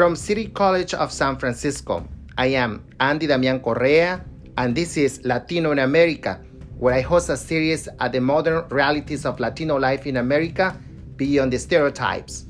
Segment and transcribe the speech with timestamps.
[0.00, 2.08] From City College of San Francisco,
[2.38, 4.24] I am Andy Damian Correa,
[4.56, 6.40] and this is Latino in America,
[6.78, 10.74] where I host a series at the modern realities of Latino life in America
[11.16, 12.46] beyond the stereotypes.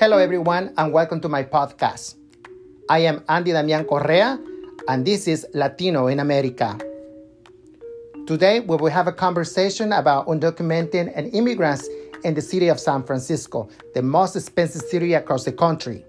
[0.00, 2.14] Hello, everyone, and welcome to my podcast.
[2.88, 4.40] I am Andy Damian Correa,
[4.88, 6.78] and this is Latino in America.
[8.26, 11.88] Today, we will have a conversation about undocumented and immigrants
[12.24, 16.04] in the city of San Francisco, the most expensive city across the country.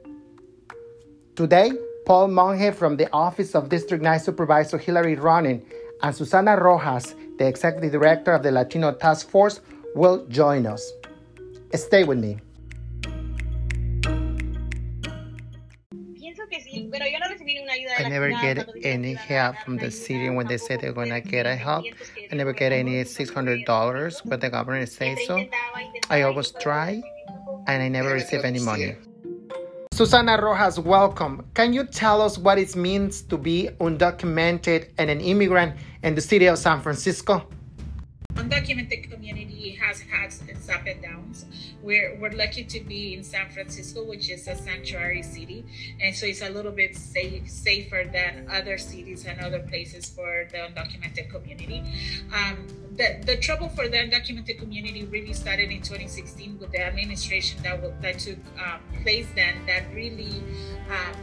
[1.36, 1.72] Today,
[2.08, 5.62] Paul Monge from the Office of District 9 Supervisor Hillary Ronen
[6.02, 9.62] and Susana Rojas, the Executive Director of the Latino Task Force,
[9.94, 10.92] will join us.
[11.76, 12.40] Stay with me.
[17.48, 21.46] I never get any help from the city when they say they're going to get
[21.46, 21.86] a help.
[22.32, 25.46] I never get any $600 when the government says so.
[26.10, 27.02] I always try
[27.68, 28.96] and I never receive any money.
[29.94, 31.46] Susana Rojas, welcome.
[31.54, 36.22] Can you tell us what it means to be undocumented and an immigrant in the
[36.22, 37.48] city of San Francisco?
[38.38, 39.17] undocumented community
[40.02, 41.46] has had its up and downs.
[41.82, 45.66] We're, we're lucky to be in San Francisco, which is a sanctuary city.
[46.02, 50.48] And so it's a little bit safe, safer than other cities and other places for
[50.52, 51.84] the undocumented community.
[52.34, 57.62] Um, the, the trouble for the undocumented community really started in 2016 with the administration
[57.64, 60.42] that, that took um, place then that really
[60.90, 61.16] um,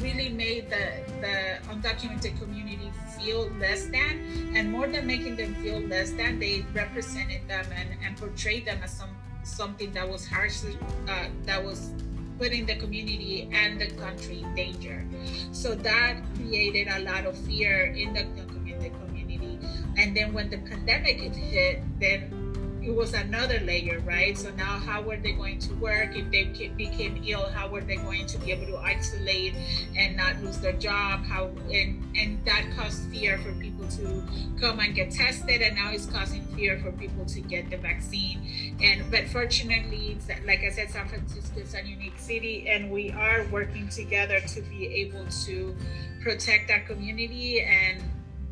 [0.00, 2.92] really made the, the undocumented community
[3.26, 7.88] feel less than and more than making them feel less than they represented them and,
[8.04, 9.10] and portrayed them as some
[9.42, 11.90] something that was harshly uh, that was
[12.38, 15.04] putting the community and the country in danger.
[15.52, 19.58] So that created a lot of fear in the, the community.
[19.96, 22.45] And then when the pandemic hit then
[22.86, 24.38] it was another layer, right?
[24.38, 27.48] So now, how were they going to work if they became ill?
[27.50, 29.54] How were they going to be able to isolate
[29.96, 31.24] and not lose their job?
[31.24, 34.22] How and and that caused fear for people to
[34.60, 38.76] come and get tested, and now it's causing fear for people to get the vaccine.
[38.80, 43.46] And but fortunately, like I said, San Francisco is a unique city, and we are
[43.50, 45.76] working together to be able to
[46.22, 48.00] protect our community and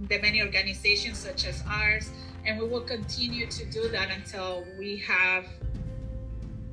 [0.09, 2.11] the many organizations such as ours
[2.47, 5.47] and we will continue to do that until we have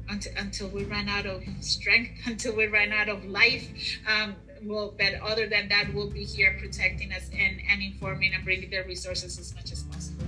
[0.09, 3.67] until, until we run out of strength until we run out of life.
[4.07, 8.43] Um, well but other than that we'll be here protecting us and, and informing and
[8.43, 10.25] bringing the resources as much as possible.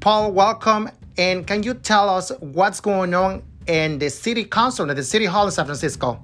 [0.00, 0.90] Paul welcome.
[1.18, 5.24] And can you tell us what's going on in the city council at the city
[5.24, 6.22] hall in san francisco?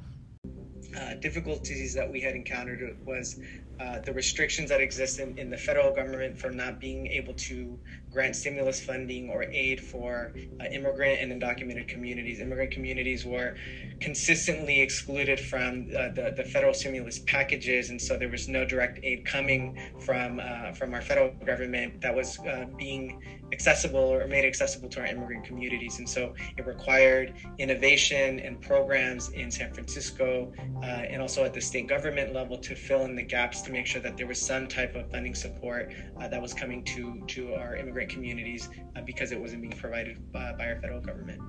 [0.96, 3.40] Uh, difficulties that we had encountered was
[3.82, 7.78] uh, the restrictions that exist in, in, the federal government for not being able to
[8.12, 12.38] grant stimulus funding or aid for uh, immigrant and undocumented communities.
[12.40, 13.56] Immigrant communities were
[14.00, 19.00] consistently excluded from uh, the, the federal stimulus packages, and so there was no direct
[19.02, 23.20] aid coming from uh, from our federal government that was uh, being
[23.52, 25.98] accessible or made accessible to our immigrant communities.
[25.98, 31.86] And so it required innovation and programs in San Francisco and also at the state
[31.86, 34.94] government level to fill in the gaps to make sure that there was some type
[34.94, 39.40] of funding support uh, that was coming to to our immigrant communities uh, because it
[39.40, 41.40] wasn't being provided by, by our federal government.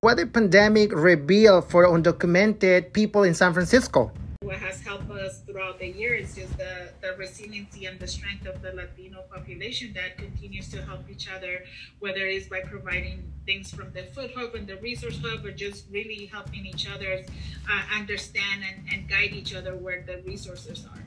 [0.00, 4.12] What did pandemic reveal for undocumented people in San Francisco?
[4.42, 8.44] What has helped us throughout the year is just the, the resiliency and the strength
[8.46, 11.64] of the Latino population that continues to help each other,
[12.00, 15.86] whether it's by providing things from the Food Hub and the Resource Hub, or just
[15.92, 17.22] really helping each other
[17.70, 21.02] uh, understand and, and guide each other where the resources are.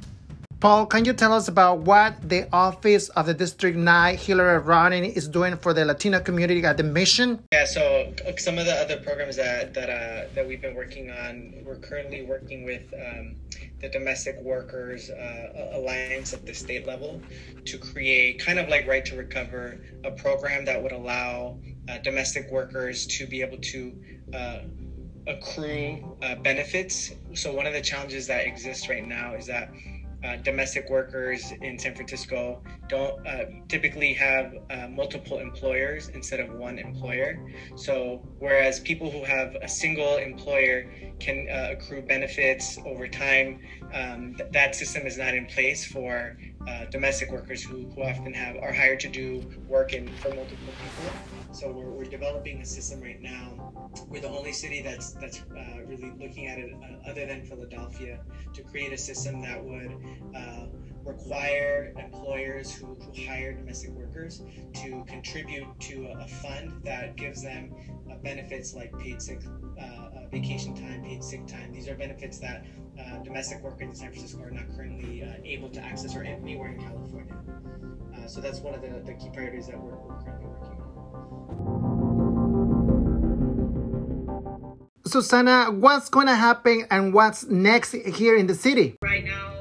[0.65, 5.15] Paul, can you tell us about what the Office of the District 9 Hillary Ronen
[5.15, 7.39] is doing for the Latino community at the mission?
[7.53, 11.11] Yeah, so uh, some of the other programs that that, uh, that we've been working
[11.11, 13.35] on, we're currently working with um,
[13.79, 17.21] the Domestic Workers uh, Alliance at the state level
[17.65, 22.49] to create kind of like Right to Recover, a program that would allow uh, domestic
[22.49, 23.93] workers to be able to
[24.33, 24.59] uh,
[25.27, 27.11] accrue uh, benefits.
[27.35, 29.69] So one of the challenges that exists right now is that
[30.25, 36.49] uh, domestic workers in San Francisco don't uh, typically have uh, multiple employers instead of
[36.53, 37.39] one employer.
[37.75, 43.59] So, whereas people who have a single employer can uh, accrue benefits over time,
[43.93, 48.33] um, th- that system is not in place for uh, domestic workers who, who often
[48.33, 51.53] have are hired to do work in for multiple people.
[51.53, 53.71] So we're, we're developing a system right now.
[54.07, 58.19] We're the only city that's that's uh, really looking at it, uh, other than Philadelphia,
[58.53, 59.95] to create a system that would
[60.35, 60.65] uh,
[61.05, 64.41] require employers who, who hire domestic workers
[64.73, 67.73] to contribute to a, a fund that gives them
[68.11, 69.41] uh, benefits like paid sick
[70.35, 71.71] vacation time, paid sick time.
[71.71, 72.65] These are benefits that
[72.99, 76.69] uh, domestic workers in San Francisco are not currently uh, able to access or anywhere
[76.69, 77.35] in California.
[78.15, 80.85] Uh, so that's one of the, the key priorities that we're, we're currently working on.
[85.05, 88.97] Susana, what's going to happen and what's next here in the city?
[89.01, 89.54] Right now, we have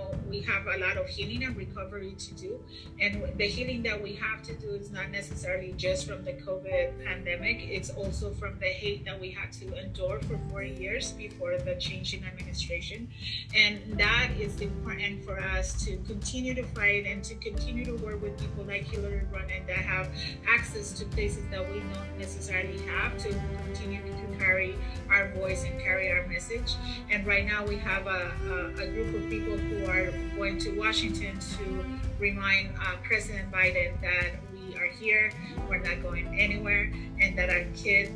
[0.74, 2.60] a lot of healing and recovery to do.
[3.00, 7.04] And the healing that we have to do is not necessarily just from the COVID
[7.04, 11.58] pandemic, it's also from the hate that we had to endure for four years before
[11.58, 13.08] the change in administration.
[13.54, 18.22] And that is important for us to continue to fight and to continue to work
[18.22, 20.08] with people like Hillary Ronen that have
[20.48, 23.28] access to places that we don't necessarily have to
[23.64, 24.02] continue
[25.14, 26.74] our voice and carry our message.
[27.10, 30.76] And right now we have a, a, a group of people who are going to
[30.78, 31.84] Washington to
[32.18, 35.30] remind uh, President Biden that we are here,
[35.68, 38.10] we're not going anywhere, and that our kids,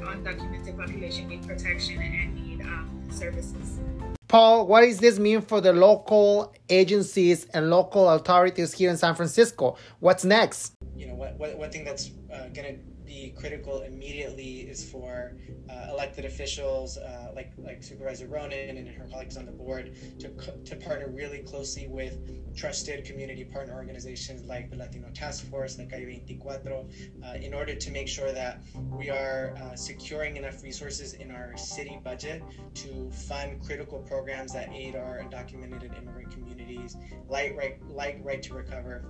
[0.00, 3.78] undocumented population, need protection and need um, services.
[4.26, 9.14] Paul, what does this mean for the local agencies and local authorities here in San
[9.14, 9.76] Francisco?
[10.00, 10.72] What's next?
[10.96, 15.36] You know, what, what, one thing that's uh, going to be critical immediately is for
[15.70, 20.28] uh, elected officials uh, like like Supervisor Ronen and her colleagues on the board to
[20.64, 22.18] to partner really closely with
[22.54, 26.86] trusted community partner organizations like the Latino Task Force, like Calle 24,
[27.24, 28.60] uh, in order to make sure that
[28.90, 32.42] we are uh, securing enough resources in our city budget
[32.74, 36.96] to fund critical programs that aid our undocumented immigrant communities,
[37.28, 39.04] like right like right to recover.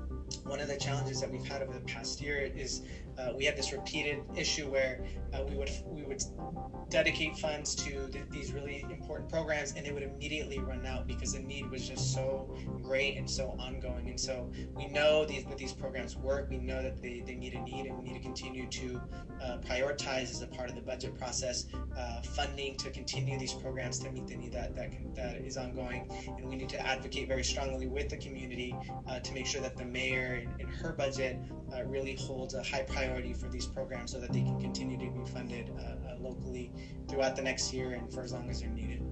[0.45, 2.83] One of the challenges that we've had over the past year is
[3.19, 6.23] uh, we had this repeated issue where uh, we would we would
[6.91, 11.33] dedicate funds to th- these really important programs and they would immediately run out because
[11.33, 14.09] the need was just so great and so ongoing.
[14.09, 16.49] And so we know these that these programs work.
[16.51, 19.01] We know that they, they meet a need and we need to continue to
[19.43, 21.67] uh, prioritize as a part of the budget process
[21.97, 25.57] uh, funding to continue these programs to meet the need that that, can, that is
[25.57, 26.09] ongoing.
[26.37, 28.75] And we need to advocate very strongly with the community
[29.09, 31.39] uh, to make sure that the mayor in, in her budget
[31.75, 33.04] uh, really holds a high priority
[33.35, 36.73] for these programs so that they can continue to be funded uh, uh, locally
[37.09, 39.03] throughout the next year and for as long as they're needed.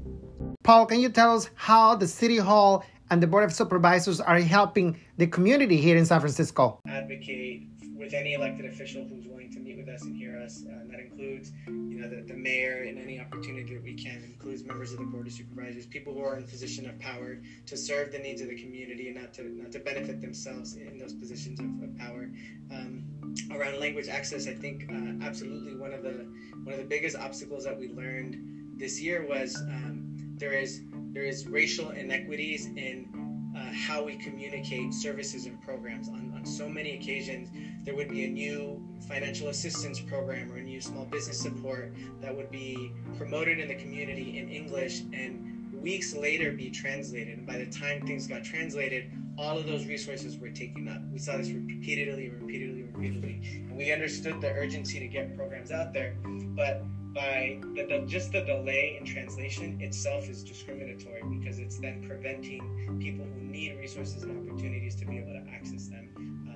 [0.62, 4.38] Paul, can you tell us how the City Hall and the Board of Supervisors are
[4.38, 6.80] helping the community here in San Francisco?
[6.86, 10.64] Advocate with any elected official who's willing to meet with us and hear us.
[10.66, 14.16] Uh, and that includes, you know, the, the mayor in any opportunity that we can.
[14.16, 16.98] It includes members of the board of supervisors, people who are in a position of
[16.98, 20.76] power to serve the needs of the community and not to not to benefit themselves
[20.76, 22.30] in those positions of, of power.
[22.70, 23.04] Um,
[23.50, 26.26] around language access, I think uh, absolutely one of the
[26.64, 31.24] one of the biggest obstacles that we learned this year was um, there is there
[31.24, 36.08] is racial inequities in uh, how we communicate services and programs.
[36.08, 37.50] On, on so many occasions,
[37.84, 42.34] there would be a new financial assistance program or a new small business support that
[42.34, 45.52] would be promoted in the community in English and
[45.82, 47.38] weeks later be translated.
[47.38, 51.02] And by the time things got translated, all of those resources were taken up.
[51.10, 53.64] We saw this repeatedly, repeatedly, repeatedly.
[53.68, 56.14] And we understood the urgency to get programs out there.
[56.22, 62.04] But by the, the, just the delay in translation itself is discriminatory because it's then
[62.06, 66.11] preventing people who need resources and opportunities to be able to access them.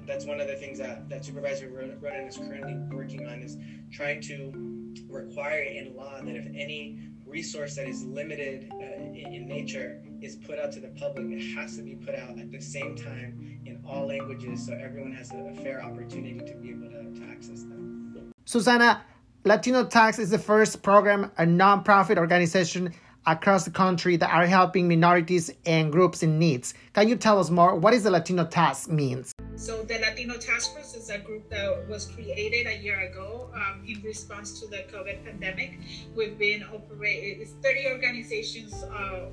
[0.07, 3.57] That's one of the things that, that Supervisor Ronen is currently working on is
[3.91, 9.47] trying to require in law that if any resource that is limited uh, in, in
[9.47, 12.61] nature is put out to the public, it has to be put out at the
[12.61, 16.89] same time in all languages so everyone has a, a fair opportunity to be able
[16.89, 18.33] to, to access them.
[18.45, 19.03] Susana,
[19.45, 22.93] Latino Tax is the first program, a nonprofit organization
[23.27, 26.75] across the country that are helping minorities and groups in needs.
[26.93, 27.75] Can you tell us more?
[27.75, 29.33] What is the Latino Tax means?
[29.57, 33.83] So the Latino Task Force is a group that was created a year ago um,
[33.89, 35.79] in response to the COVID pandemic.
[36.15, 39.27] We've been operating, it's 30 organizations uh,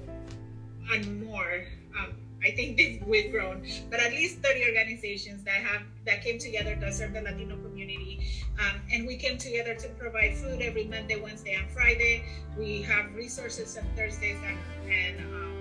[0.91, 1.65] and more
[1.99, 2.13] um,
[2.43, 6.91] I think we've grown, but at least 30 organizations that have that came together to
[6.91, 8.27] serve the Latino community.
[8.59, 12.23] Um, and we came together to provide food every Monday, Wednesday, and Friday.
[12.57, 14.57] We have resources on Thursdays and
[14.91, 15.53] and um,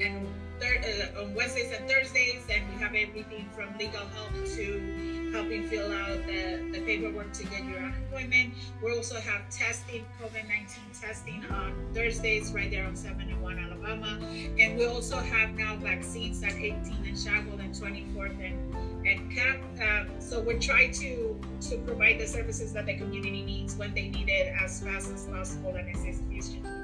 [0.00, 0.28] and
[0.60, 5.68] thir- uh, on Wednesdays and Thursdays, and we have everything from legal help to helping
[5.68, 8.54] fill out the, the paperwork to get your unemployment.
[8.82, 10.66] We also have testing, COVID 19
[10.98, 14.18] testing on Thursdays, right there on 71 Alabama.
[14.58, 19.58] And we also have now vaccines at 18 and Shackled and 24th and, and Capp.
[19.80, 21.38] Um, so we're trying to
[21.68, 25.26] to provide the services that the community needs when they need it as fast as
[25.26, 26.77] possible and as efficiently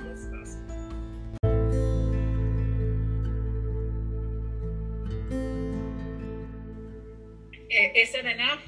[7.94, 8.60] Is it enough?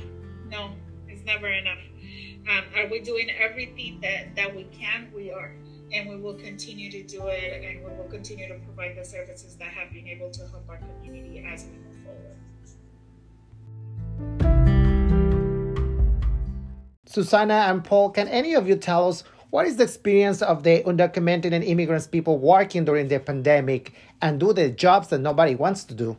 [0.49, 0.71] No,
[1.09, 1.80] it's never enough.
[2.49, 5.11] Um, are we doing everything that, that we can?
[5.12, 5.52] We are.
[5.92, 9.56] And we will continue to do it and we will continue to provide the services
[9.56, 12.37] that have been able to help our community as we move forward.
[17.06, 20.85] Susana and Paul, can any of you tell us what is the experience of the
[20.85, 23.92] undocumented and immigrants people working during the pandemic
[24.23, 26.16] and do the jobs that nobody wants to do?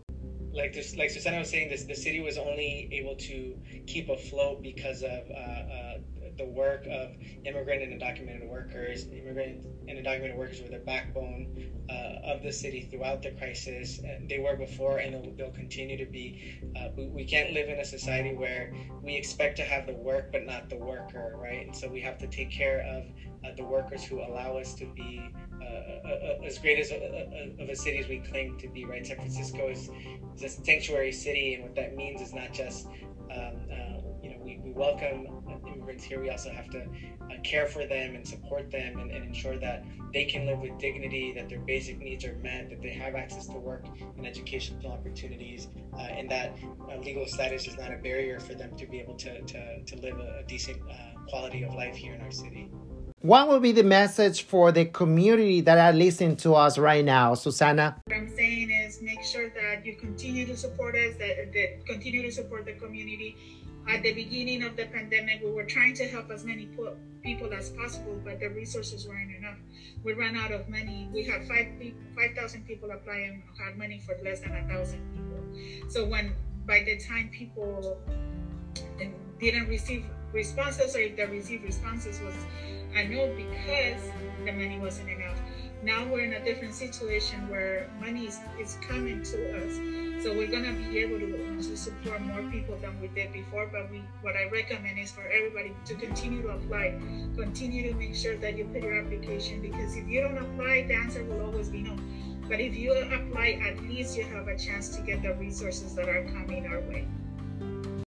[0.57, 4.61] Like this, like Susana was saying, this the city was only able to keep afloat
[4.61, 5.97] because of uh, uh,
[6.37, 7.11] the work of
[7.45, 9.07] immigrant and undocumented workers.
[9.11, 13.99] Immigrant and undocumented workers were the backbone uh, of the city throughout the crisis.
[14.29, 16.61] They were before, and they'll, they'll continue to be.
[16.75, 20.31] Uh, we, we can't live in a society where we expect to have the work
[20.31, 21.65] but not the worker, right?
[21.65, 23.05] And so we have to take care of
[23.45, 27.75] uh, the workers who allow us to be uh, as great as a, of a
[27.75, 29.05] city as we claim to be, right?
[29.05, 29.89] San Francisco is,
[30.35, 32.87] is a sanctuary city, and what that means is not just
[33.31, 35.36] um, uh, you know we, we welcome
[35.77, 36.19] immigrants here.
[36.21, 39.85] We also have to uh, care for them and support them and, and, ensure that
[40.13, 43.47] they can live with dignity, that their basic needs are met, that they have access
[43.47, 43.85] to work
[44.17, 46.57] and educational opportunities, uh, and that
[46.89, 49.95] uh, legal status is not a barrier for them to be able to, to, to
[49.97, 52.69] live a, a decent uh, quality of life here in our city.
[53.21, 57.33] What will be the message for the community that are listening to us right now,
[57.33, 57.99] Susana?
[58.05, 62.21] What I'm saying is make sure that you continue to support us, that, that continue
[62.21, 63.35] to support the community.
[63.87, 66.67] At the beginning of the pandemic, we were trying to help as many
[67.23, 69.57] people as possible, but the resources weren't enough.
[70.03, 71.07] We ran out of money.
[71.13, 71.67] We had five
[72.15, 75.89] 5,000 people apply and had money for less than a thousand people.
[75.89, 77.97] So when by the time people
[79.01, 80.03] um, didn't receive
[80.33, 82.35] responses, or if they received responses was
[82.95, 84.01] I know because
[84.43, 85.39] the money wasn't enough.
[85.83, 90.23] Now we're in a different situation where money is, is coming to us.
[90.23, 93.67] So we're gonna be able to, to support more people than we did before.
[93.67, 96.99] But we what I recommend is for everybody to continue to apply,
[97.35, 100.95] continue to make sure that you put your application because if you don't apply, the
[100.95, 101.95] answer will always be no.
[102.49, 106.09] But if you apply, at least you have a chance to get the resources that
[106.09, 107.07] are coming our way.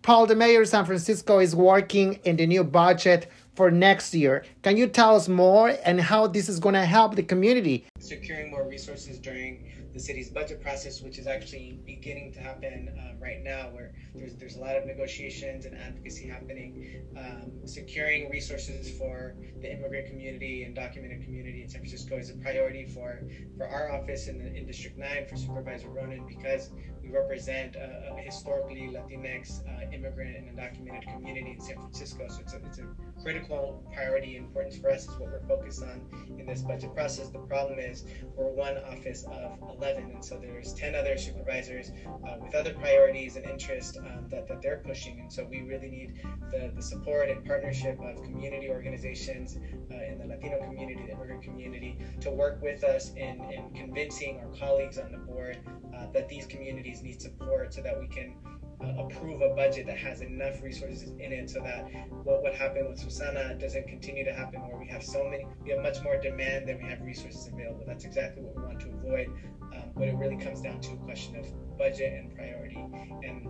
[0.02, 4.44] Paul, the mayor of San Francisco, is working in the new budget for next year.
[4.62, 7.86] Can you tell us more and how this is going to help the community?
[7.98, 9.50] Securing more resources during
[9.92, 14.36] the city's budget process, which is actually beginning to happen um, right now, where there's
[14.36, 17.02] there's a lot of negotiations and advocacy happening.
[17.16, 22.34] Um, securing resources for the immigrant community and documented community in San Francisco is a
[22.34, 23.24] priority for
[23.56, 26.70] for our office in, the, in District Nine for Supervisor Ronen because
[27.08, 32.26] we represent a, a historically Latinx uh, immigrant and undocumented community in San Francisco.
[32.28, 32.86] So it's a, it's a
[33.22, 36.02] critical priority importance for us is what we're focused on
[36.38, 37.28] in this budget process.
[37.28, 38.04] The problem is
[38.36, 43.36] we're one office of 11, and so there's 10 other supervisors uh, with other priorities
[43.36, 45.20] and interests um, that, that they're pushing.
[45.20, 49.56] And so we really need the, the support and partnership of community organizations
[49.90, 54.40] uh, in the Latino community, the immigrant community, to work with us in, in convincing
[54.40, 55.58] our colleagues on the board
[55.96, 58.34] uh, that these communities need support so that we can
[58.80, 61.84] uh, approve a budget that has enough resources in it so that
[62.22, 65.70] what would happen with Susana doesn't continue to happen where we have so many, we
[65.70, 67.84] have much more demand than we have resources available.
[67.86, 69.28] That's exactly what we want to avoid.
[69.74, 72.84] Um, but it really comes down to a question of budget and priority.
[73.24, 73.48] And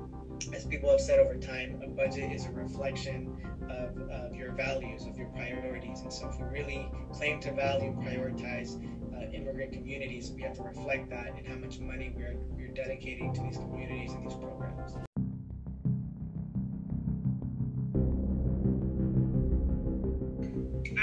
[0.54, 3.36] as people have said over time, a budget is a reflection
[3.68, 6.00] of, of your values, of your priorities.
[6.00, 8.80] And so if we really claim to value, prioritize
[9.18, 13.32] uh, immigrant communities, we have to reflect that and how much money we're, we're dedicating
[13.34, 14.96] to these communities and these programs.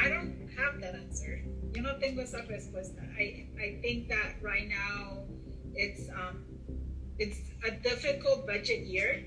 [0.03, 1.41] I don't have that answer.
[1.73, 3.03] Yo no tengo esa respuesta.
[3.17, 5.23] I, I think that right now
[5.73, 6.45] it's um,
[7.19, 9.23] it's a difficult budget year.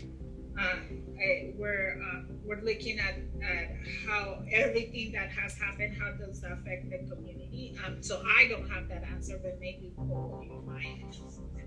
[0.58, 0.76] Uh,
[1.20, 6.52] I, we're uh, we're looking at, at how everything that has happened, how does that
[6.52, 7.76] affect the community?
[7.84, 11.16] Um, so I don't have that answer, but maybe Paul, you might.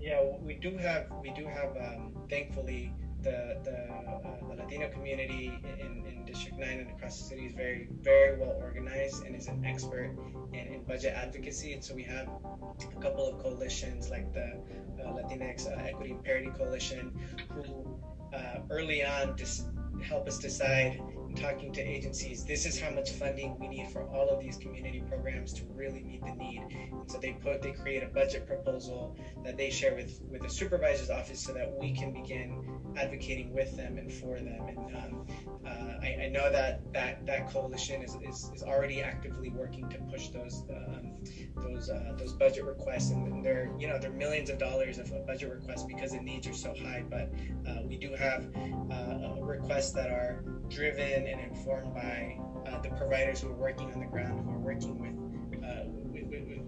[0.00, 5.52] Yeah, we do have we do have um, thankfully the the, uh, the Latino community
[5.78, 9.46] in, in District Nine and across the city is very very well organized and is
[9.46, 10.16] an expert
[10.52, 11.72] in, in budget advocacy.
[11.72, 14.60] And so we have a couple of coalitions like the
[15.02, 17.12] uh, Latinx uh, Equity and Parity Coalition,
[17.54, 17.96] who
[18.32, 19.66] uh, early on just
[20.02, 21.00] help us decide
[21.34, 25.02] talking to agencies, this is how much funding we need for all of these community
[25.08, 26.62] programs to really meet the need.
[26.92, 30.50] And so they put, they create a budget proposal that they share with with the
[30.50, 32.64] supervisor's office so that we can begin
[32.96, 34.66] advocating with them and for them.
[34.68, 35.26] And um,
[35.66, 39.98] uh, I, I, know that that that coalition is, is, is already actively working to
[40.10, 41.12] push those um,
[41.56, 45.50] those uh, those budget requests, and they're you know they're millions of dollars of budget
[45.50, 47.04] requests because the needs are so high.
[47.08, 47.32] But
[47.68, 48.48] uh, we do have
[48.90, 54.00] uh, requests that are driven and informed by uh, the providers who are working on
[54.00, 55.12] the ground, who are working with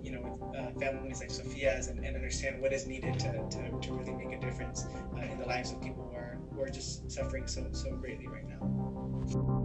[0.04, 3.80] you know, with uh, families like Sophia's and, and, understand what is needed to, to,
[3.80, 6.68] to really make a difference uh, in the lives of people who are, who are
[6.68, 9.63] just suffering so, so greatly right now.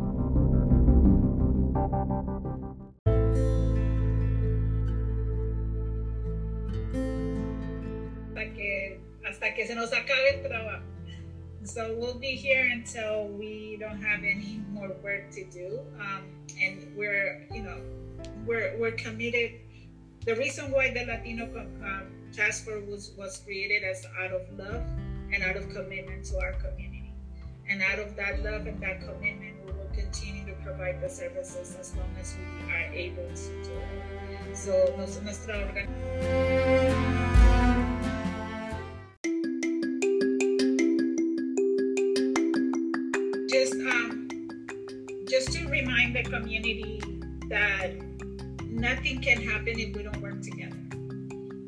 [11.79, 15.79] So we'll be here until we don't have any more work to do.
[15.97, 16.25] Um,
[16.61, 17.79] and we're, you know,
[18.45, 19.61] we're, we're committed
[20.25, 24.83] the reason why the Latino um, Task Force was, was created as out of love
[25.33, 27.13] and out of commitment to our community.
[27.69, 31.77] And out of that love and that commitment, we will continue to provide the services
[31.79, 34.57] as long as we are able to do it.
[34.57, 37.08] So, nuestra organización.
[46.23, 47.01] Community
[47.49, 47.91] that
[48.65, 50.75] nothing can happen if we don't work together.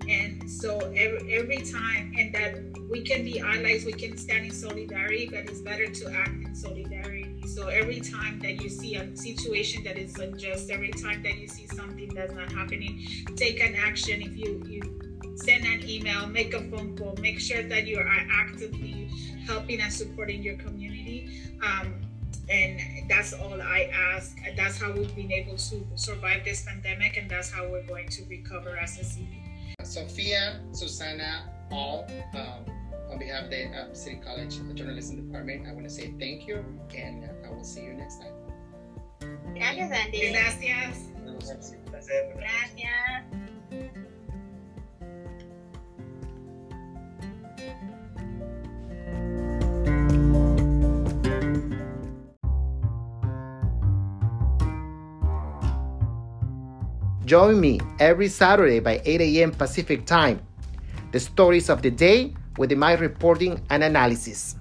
[0.10, 4.51] And so every, every time, and that we can be allies, we can stand in
[4.51, 7.41] solidarity, but it's better to act in solidarity.
[7.48, 11.48] So every time that you see a situation that is unjust, every time that you
[11.48, 13.05] see something that's not happening,
[13.36, 14.22] take an action.
[14.22, 14.81] If you, you
[15.36, 19.10] send an email, make a phone call, make sure that you are actively
[19.46, 21.29] helping and supporting your community.
[21.63, 21.96] Um,
[22.51, 24.38] and that's all I ask.
[24.55, 28.24] That's how we've been able to survive this pandemic, and that's how we're going to
[28.25, 29.43] recover as a city.
[29.84, 32.05] Sophia, Susana, all
[32.36, 32.65] um,
[33.10, 36.63] on behalf of the uh, City College Journalism Department, I want to say thank you,
[36.96, 38.34] and uh, I will see you next time.
[39.53, 40.31] Gracias, Andy.
[40.31, 41.74] Gracias.
[42.36, 43.50] Gracias.
[57.31, 59.51] Join me every Saturday by 8 a.m.
[59.51, 60.41] Pacific Time.
[61.13, 64.57] The stories of the day with my reporting and analysis.